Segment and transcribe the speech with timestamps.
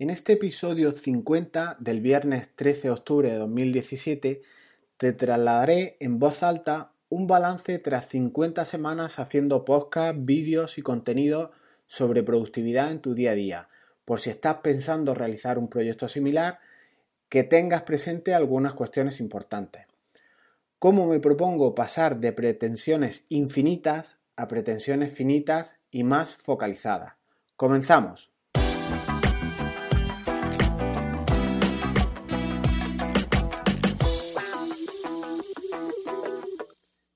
[0.00, 4.40] En este episodio 50 del viernes 13 de octubre de 2017
[4.96, 11.52] te trasladaré en voz alta un balance tras 50 semanas haciendo podcast, vídeos y contenido
[11.86, 13.68] sobre productividad en tu día a día,
[14.06, 16.60] por si estás pensando realizar un proyecto similar,
[17.28, 19.84] que tengas presente algunas cuestiones importantes.
[20.78, 27.16] ¿Cómo me propongo pasar de pretensiones infinitas a pretensiones finitas y más focalizadas?
[27.54, 28.32] Comenzamos.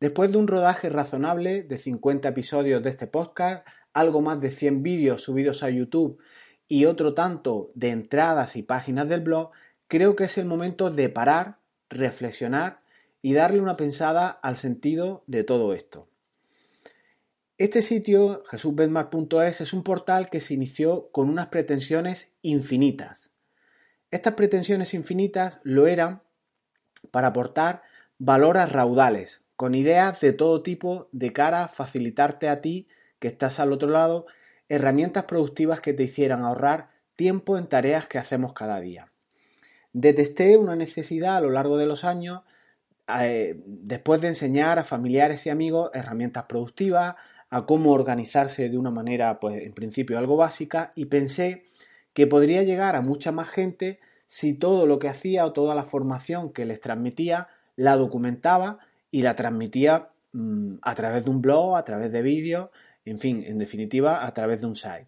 [0.04, 4.82] Después de un rodaje razonable de 50 episodios de este podcast, algo más de 100
[4.82, 6.22] vídeos subidos a YouTube
[6.68, 9.52] y otro tanto de entradas y páginas del blog,
[9.88, 11.56] creo que es el momento de parar,
[11.88, 12.82] reflexionar
[13.22, 16.06] y darle una pensada al sentido de todo esto.
[17.56, 23.30] Este sitio, jesusbedmar.es, es un portal que se inició con unas pretensiones infinitas.
[24.10, 26.22] Estas pretensiones infinitas lo eran
[27.10, 27.80] para aportar
[28.18, 32.88] valor a raudales, con ideas de todo tipo de cara a facilitarte a ti,
[33.18, 34.26] que estás al otro lado,
[34.68, 39.12] herramientas productivas que te hicieran ahorrar tiempo en tareas que hacemos cada día.
[39.92, 42.42] Detesté una necesidad a lo largo de los años,
[43.20, 47.14] eh, después de enseñar a familiares y amigos herramientas productivas,
[47.50, 51.64] a cómo organizarse de una manera, pues en principio algo básica, y pensé
[52.12, 55.84] que podría llegar a mucha más gente si todo lo que hacía o toda la
[55.84, 58.80] formación que les transmitía la documentaba
[59.14, 62.70] y la transmitía mm, a través de un blog, a través de vídeos,
[63.04, 65.06] en fin, en definitiva, a través de un site.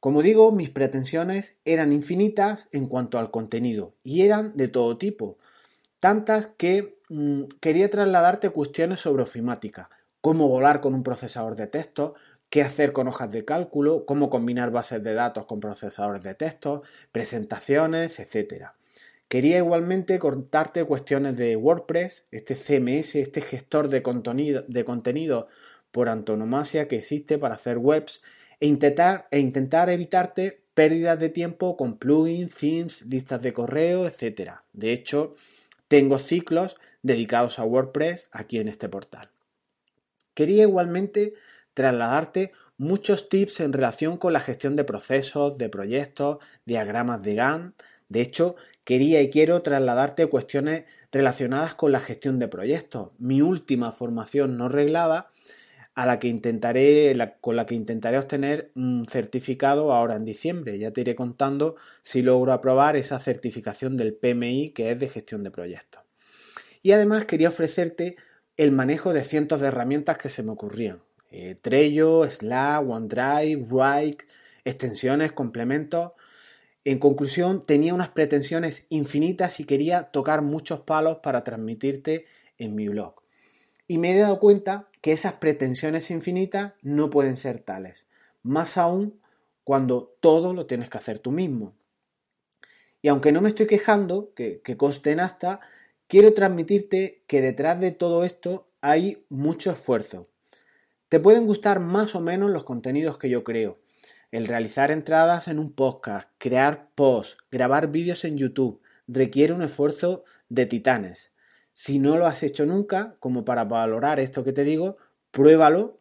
[0.00, 5.36] Como digo, mis pretensiones eran infinitas en cuanto al contenido y eran de todo tipo,
[6.00, 9.90] tantas que mm, quería trasladarte cuestiones sobre ofimática,
[10.22, 12.14] cómo volar con un procesador de texto,
[12.48, 16.84] qué hacer con hojas de cálculo, cómo combinar bases de datos con procesadores de texto,
[17.12, 18.68] presentaciones, etc.
[19.28, 25.48] Quería igualmente contarte cuestiones de WordPress, este CMS, este gestor de contenido, de contenido
[25.90, 28.22] por antonomasia que existe para hacer webs
[28.60, 34.54] e intentar, e intentar evitarte pérdidas de tiempo con plugins, themes, listas de correo, etc.
[34.72, 35.34] De hecho,
[35.88, 39.30] tengo ciclos dedicados a WordPress aquí en este portal.
[40.34, 41.34] Quería igualmente
[41.74, 47.82] trasladarte muchos tips en relación con la gestión de procesos, de proyectos, diagramas de Gantt.
[48.08, 53.10] De hecho, quería y quiero trasladarte cuestiones relacionadas con la gestión de proyectos.
[53.18, 55.30] Mi última formación no reglada
[55.94, 60.78] a la que intentaré, con la que intentaré obtener un certificado ahora en diciembre.
[60.78, 65.44] Ya te iré contando si logro aprobar esa certificación del PMI que es de gestión
[65.44, 66.02] de proyectos.
[66.82, 68.16] Y además quería ofrecerte
[68.56, 71.00] el manejo de cientos de herramientas que se me ocurrían.
[71.30, 74.26] Eh, Trello, Slack, OneDrive, Wrike,
[74.64, 76.12] extensiones, complementos.
[76.84, 82.26] En conclusión, tenía unas pretensiones infinitas y quería tocar muchos palos para transmitirte
[82.58, 83.14] en mi blog.
[83.88, 88.06] Y me he dado cuenta que esas pretensiones infinitas no pueden ser tales.
[88.42, 89.18] Más aún
[89.64, 91.74] cuando todo lo tienes que hacer tú mismo.
[93.00, 95.60] Y aunque no me estoy quejando, que, que conste en hasta,
[96.06, 100.28] quiero transmitirte que detrás de todo esto hay mucho esfuerzo.
[101.08, 103.78] Te pueden gustar más o menos los contenidos que yo creo,
[104.34, 110.24] el realizar entradas en un podcast, crear posts, grabar vídeos en YouTube, requiere un esfuerzo
[110.48, 111.30] de titanes.
[111.72, 114.96] Si no lo has hecho nunca, como para valorar esto que te digo,
[115.30, 116.00] pruébalo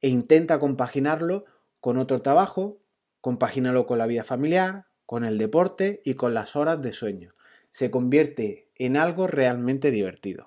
[0.00, 1.44] e intenta compaginarlo
[1.78, 2.78] con otro trabajo,
[3.20, 7.34] compagínalo con la vida familiar, con el deporte y con las horas de sueño.
[7.68, 10.46] Se convierte en algo realmente divertido.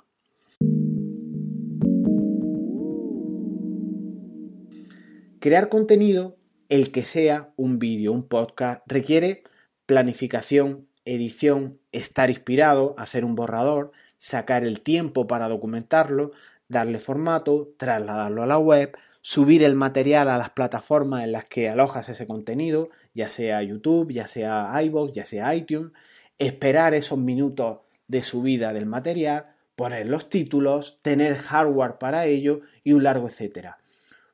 [5.39, 6.36] Crear contenido
[6.69, 9.43] el que sea un vídeo, un podcast, requiere
[9.85, 16.31] planificación, edición, estar inspirado, hacer un borrador, sacar el tiempo para documentarlo,
[16.67, 21.69] darle formato, trasladarlo a la web, subir el material a las plataformas en las que
[21.69, 25.91] alojas ese contenido, ya sea YouTube, ya sea iVoox, ya sea iTunes,
[26.37, 32.93] esperar esos minutos de subida del material, poner los títulos, tener hardware para ello y
[32.93, 33.77] un largo etcétera.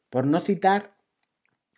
[0.09, 0.92] Por no citar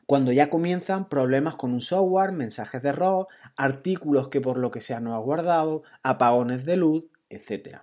[0.06, 4.82] cuando ya comienzan problemas con un software, mensajes de error, artículos que por lo que
[4.82, 7.80] sea no has guardado, apagones de luz, etc.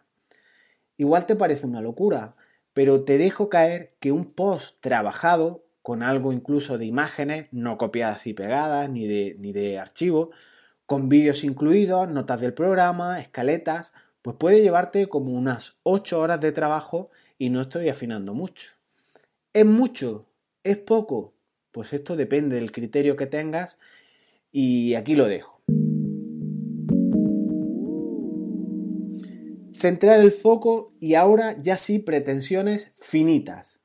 [0.97, 2.37] Igual te parece una locura,
[2.75, 8.27] pero te dejo caer que un post trabajado, con algo incluso de imágenes, no copiadas
[8.29, 10.31] y pegadas, ni de, ni de archivo,
[10.87, 13.93] con vídeos incluidos, notas del programa, escaletas,
[14.23, 18.71] pues puede llevarte como unas 8 horas de trabajo y no estoy afinando mucho.
[19.53, 20.27] ¿Es mucho?
[20.63, 21.35] ¿Es poco?
[21.73, 23.79] Pues esto depende del criterio que tengas
[24.53, 25.61] y aquí lo dejo.
[29.75, 33.81] Centrar el foco y ahora ya sí pretensiones finitas.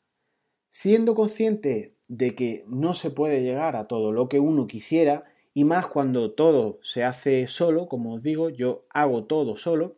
[0.69, 5.63] Siendo consciente de que no se puede llegar a todo lo que uno quisiera, y
[5.63, 9.95] más cuando todo se hace solo, como os digo, yo hago todo solo,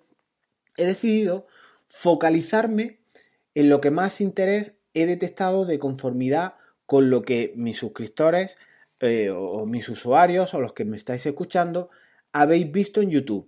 [0.77, 1.47] he decidido
[1.89, 2.99] focalizarme
[3.53, 6.53] en lo que más interés he detectado de conformidad
[6.89, 8.57] con lo que mis suscriptores
[8.99, 11.91] eh, o mis usuarios o los que me estáis escuchando
[12.31, 13.47] habéis visto en YouTube,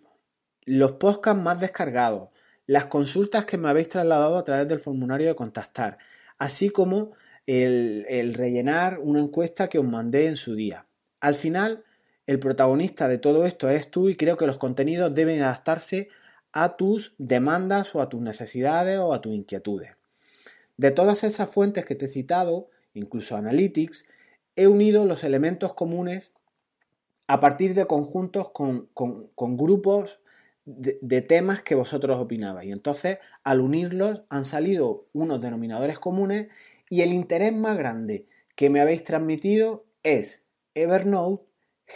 [0.66, 2.30] los podcasts más descargados,
[2.68, 5.98] las consultas que me habéis trasladado a través del formulario de contactar,
[6.38, 7.14] así como
[7.48, 10.86] el, el rellenar una encuesta que os mandé en su día.
[11.20, 11.84] Al final,
[12.28, 16.10] el protagonista de todo esto eres tú y creo que los contenidos deben adaptarse
[16.52, 19.96] a tus demandas o a tus necesidades o a tus inquietudes.
[20.78, 24.06] De todas esas fuentes que te he citado, incluso Analytics,
[24.56, 26.32] he unido los elementos comunes
[27.28, 28.90] a partir de conjuntos con,
[29.58, 30.22] grupos
[30.66, 32.68] de, temas que vosotros opinabais.
[32.68, 36.50] Y entonces, al unirlos, han salido unos denominadores comunes
[36.90, 40.44] y el interés más grande que me habéis transmitido es
[40.76, 41.46] Evernote,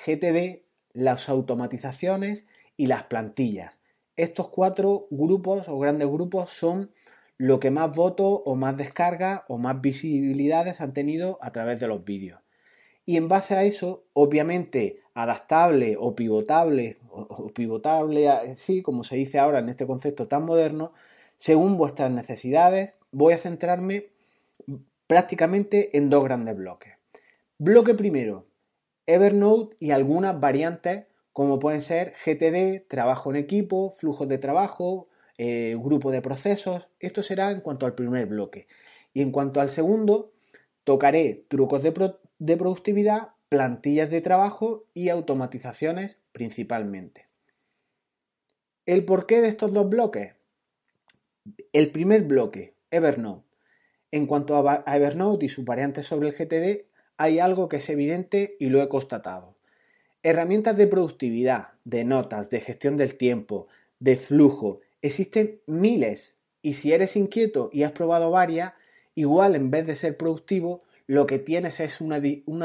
[0.06, 0.64] GTD,
[0.94, 3.82] las automatizaciones y las plantillas.
[4.16, 6.92] Estos cuatro grupos o grandes grupos son
[7.38, 11.88] lo que más votos o más descargas o más visibilidades han tenido a través de
[11.88, 12.40] los vídeos.
[13.06, 19.38] Y en base a eso, obviamente, adaptable o pivotable, o, pivotable, sí, como se dice
[19.38, 20.94] ahora en este concepto tan moderno,
[21.38, 24.08] según vuestras necesidades, voy a centrarme
[25.08, 26.94] prácticamente en dos grandes bloques.
[27.58, 28.48] Bloque primero,
[29.06, 31.06] Evernote y algunas variantes
[31.36, 36.88] como pueden ser GTD, trabajo en equipo, flujos de trabajo, eh, grupo de procesos.
[37.00, 38.68] Esto será en cuanto al primer bloque.
[39.14, 40.34] Y en cuanto al segundo,
[40.84, 47.28] tocaré trucos de, de productividad, plantillas de trabajo y automatizaciones principalmente.
[48.86, 50.36] ¿El porqué de estos dos bloques?
[51.74, 53.46] El primer bloque, Evernote.
[54.12, 56.86] En cuanto a Evernote y sus variantes sobre el GTD,
[57.18, 59.56] hay algo que es evidente y lo he constatado.
[60.24, 63.68] Herramientas de productividad, de notas, de gestión del tiempo,
[64.00, 68.74] de flujo, existen miles y si eres inquieto y has probado varias,
[69.14, 72.20] igual en vez de ser productivo, lo que tienes es una,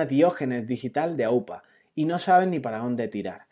[0.06, 1.62] diógenes digital de AUPA
[1.94, 3.47] y no sabes ni para dónde tirar.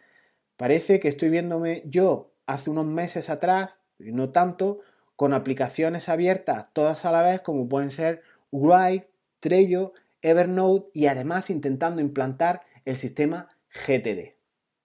[0.57, 4.81] Parece que estoy viéndome yo hace unos meses atrás, y no tanto,
[5.17, 9.11] con aplicaciones abiertas todas a la vez como pueden ser Write,
[9.41, 9.93] Trello,
[10.23, 13.49] Evernote y además intentando implantar el sistema
[13.87, 14.35] GTD.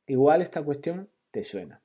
[0.07, 1.81] Igual esta cuestión te suena.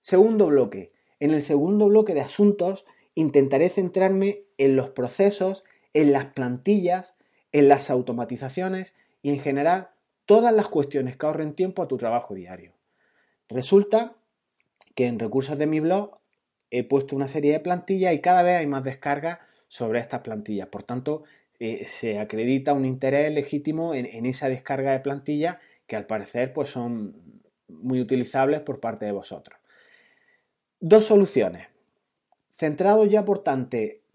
[0.00, 0.92] Segundo bloque.
[1.22, 2.84] En el segundo bloque de asuntos
[3.14, 5.62] intentaré centrarme en los procesos,
[5.94, 7.16] en las plantillas,
[7.52, 9.90] en las automatizaciones y en general
[10.26, 12.72] todas las cuestiones que ahorren tiempo a tu trabajo diario.
[13.48, 14.16] Resulta
[14.96, 16.18] que en recursos de mi blog
[16.72, 20.66] he puesto una serie de plantillas y cada vez hay más descargas sobre estas plantillas.
[20.66, 21.22] Por tanto,
[21.60, 26.52] eh, se acredita un interés legítimo en, en esa descarga de plantillas que al parecer
[26.52, 29.61] pues son muy utilizables por parte de vosotros.
[30.84, 31.68] Dos soluciones.
[32.50, 33.44] Centrado ya por,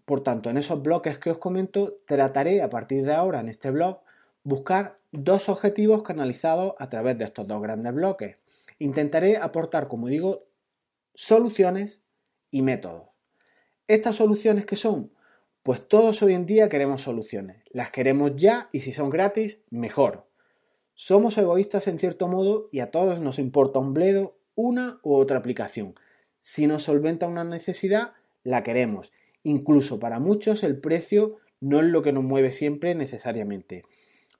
[0.04, 3.70] por tanto en esos bloques que os comento, trataré a partir de ahora en este
[3.70, 4.02] blog
[4.42, 8.36] buscar dos objetivos canalizados a través de estos dos grandes bloques.
[8.78, 10.44] Intentaré aportar, como digo,
[11.14, 12.02] soluciones
[12.50, 13.08] y métodos.
[13.86, 15.10] ¿Estas soluciones qué son?
[15.62, 17.62] Pues todos hoy en día queremos soluciones.
[17.70, 20.28] Las queremos ya y si son gratis, mejor.
[20.92, 25.38] Somos egoístas en cierto modo y a todos nos importa un bledo una u otra
[25.38, 25.94] aplicación.
[26.40, 28.12] Si nos solventa una necesidad,
[28.44, 29.12] la queremos.
[29.42, 33.84] Incluso para muchos el precio no es lo que nos mueve siempre necesariamente.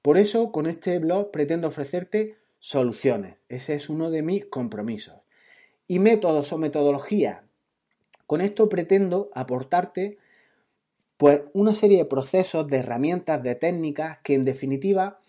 [0.03, 3.37] Por eso, con este blog pretendo ofrecerte soluciones.
[3.49, 5.21] Ese es uno de mis compromisos.
[5.87, 7.45] Y métodos o metodología.
[8.27, 10.19] Con esto pretendo aportarte
[11.17, 15.21] pues una serie de procesos, de herramientas, de técnicas que en definitiva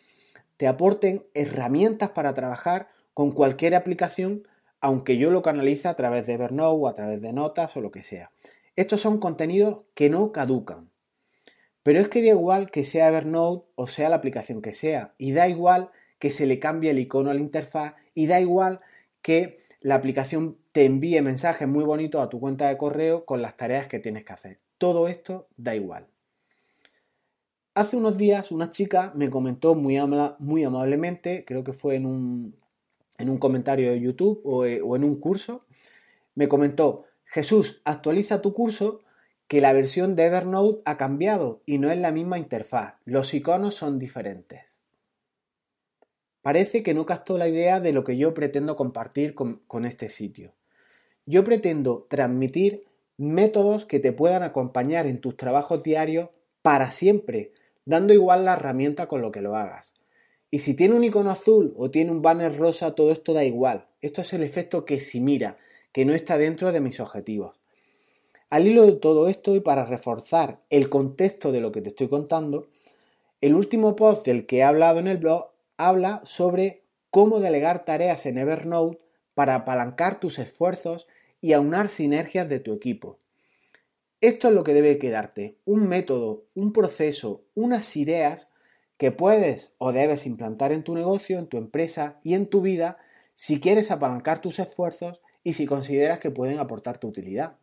[0.57, 4.47] te aporten herramientas para trabajar con cualquier aplicación,
[4.81, 7.91] aunque yo lo canalice a través de Evernote o a través de notas o lo
[7.91, 8.31] que sea.
[8.75, 10.89] Estos son contenidos que no caducan.
[11.83, 15.31] Pero es que da igual que sea Evernote o sea la aplicación que sea, y
[15.31, 18.81] da igual que se le cambie el icono a la interfaz, y da igual
[19.21, 23.55] que la aplicación te envíe mensajes muy bonitos a tu cuenta de correo con las
[23.55, 24.59] tareas que tienes que hacer.
[24.77, 26.07] Todo esto da igual.
[27.75, 29.97] Hace unos días una chica me comentó muy,
[30.39, 32.55] muy amablemente, creo que fue en un,
[33.19, 35.65] en un comentario de YouTube o, eh, o en un curso,
[36.35, 39.01] me comentó, Jesús, actualiza tu curso
[39.47, 43.75] que la versión de Evernote ha cambiado y no es la misma interfaz, los iconos
[43.75, 44.79] son diferentes.
[46.41, 50.53] Parece que no captó la idea de lo que yo pretendo compartir con, este sitio.
[51.25, 52.85] Yo pretendo transmitir
[53.17, 56.29] métodos que te puedan acompañar en tus trabajos diarios
[56.61, 57.51] para siempre,
[57.85, 59.93] dando igual la herramienta con lo que lo hagas.
[60.51, 63.87] Y si tiene un icono azul o tiene un banner rosa, todo esto da igual.
[64.01, 65.57] Esto es el efecto que si mira,
[65.91, 67.59] que no está dentro de mis objetivos.
[68.49, 72.07] Al hilo de todo esto y para reforzar el contexto de lo que te estoy
[72.07, 72.69] contando,
[73.41, 78.25] el último post del que he hablado en el blog habla sobre cómo delegar tareas
[78.25, 78.99] en Evernote
[79.35, 81.07] para apalancar tus esfuerzos
[81.41, 83.19] y aunar sinergias de tu equipo.
[84.19, 88.51] Esto es lo que debe quedarte, un método, un proceso, unas ideas
[88.99, 92.97] que puedes o debes implantar en tu negocio, en tu empresa y en tu vida
[93.33, 97.55] si quieres apalancar tus esfuerzos y si consideras que pueden aportar tu utilidad.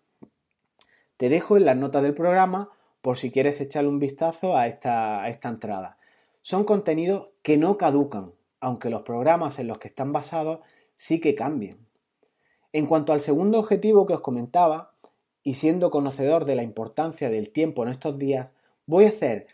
[1.18, 2.70] Te dejo en las notas del programa
[3.02, 5.98] por si quieres echarle un vistazo a esta, a esta entrada.
[6.40, 10.60] Son contenidos que no caducan, aunque los programas en los que están basados
[10.96, 11.86] sí que cambien.
[12.72, 14.94] En cuanto al segundo objetivo que os comentaba,
[15.42, 18.52] y siendo conocedor de la importancia del tiempo en estos días,
[18.86, 19.46] voy a hacer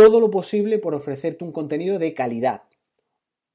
[0.00, 2.62] todo lo posible por ofrecerte un contenido de calidad,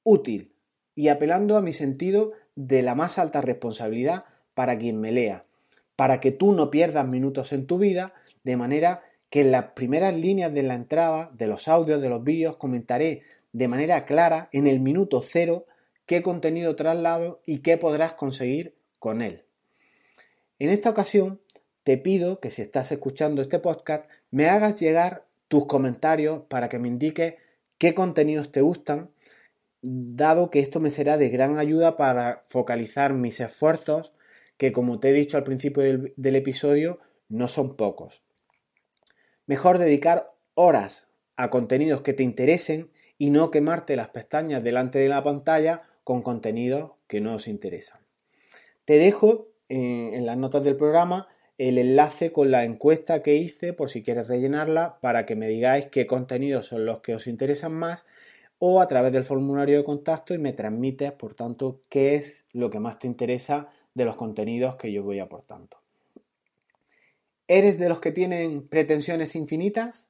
[0.04, 0.54] útil
[0.94, 5.48] y apelando a mi sentido de la más alta responsabilidad para quien me lea,
[5.96, 10.16] para que tú no pierdas minutos en tu vida, de manera que en las primeras
[10.16, 14.68] líneas de la entrada, de los audios, de los vídeos, comentaré de manera clara en
[14.68, 15.66] el minuto cero
[16.06, 19.46] qué contenido traslado y qué podrás conseguir con él.
[20.60, 21.42] En esta ocasión
[21.84, 26.80] te pido que si estás escuchando este podcast me hagas llegar tus comentarios para que
[26.80, 27.36] me indiques
[27.78, 29.12] qué contenidos te gustan,
[29.82, 34.14] dado que esto me será de gran ayuda para focalizar mis esfuerzos,
[34.58, 37.00] que como te he dicho al principio del, episodio,
[37.30, 38.24] no son pocos.
[39.46, 45.10] Mejor dedicar horas a contenidos que te interesen y no quemarte las pestañas delante de
[45.10, 48.00] la pantalla con contenidos que no os interesan.
[48.86, 53.74] Te dejo eh, en las notas del programa el enlace con la encuesta que hice
[53.74, 57.74] por si quieres rellenarla para que me digáis qué contenidos son los que os interesan
[57.74, 58.06] más
[58.60, 62.70] o a través del formulario de contacto y me transmites, por tanto, qué es lo
[62.70, 65.78] que más te interesa de los contenidos que yo voy aportando.
[67.48, 70.10] ¿Eres de los que tienen pretensiones infinitas?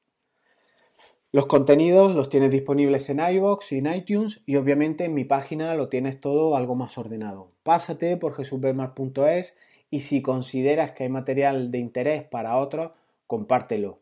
[1.31, 5.75] Los contenidos los tienes disponibles en iVoox y en iTunes y obviamente en mi página
[5.75, 7.51] lo tienes todo algo más ordenado.
[7.63, 9.53] Pásate por jesusbemar.es
[9.89, 12.91] y si consideras que hay material de interés para otros,
[13.27, 13.99] compártelo.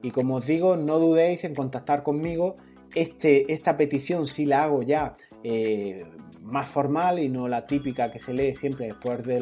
[0.00, 2.56] Y como os digo, no dudéis en contactar conmigo.
[2.94, 6.04] Este, esta petición sí la hago ya eh,
[6.42, 9.40] más formal y no la típica que se lee siempre después de,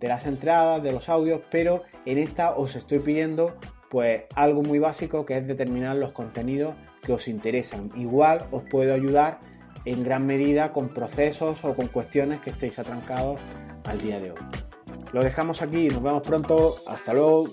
[0.00, 3.54] de las entradas, de los audios, pero en esta os estoy pidiendo
[3.90, 7.90] pues algo muy básico que es determinar los contenidos que os interesan.
[7.94, 9.38] Igual os puedo ayudar
[9.84, 13.38] en gran medida con procesos o con cuestiones que estéis atrancados
[13.84, 14.73] al día de hoy.
[15.14, 17.48] Lo dejamos aquí, nos vemos pronto, hasta luego.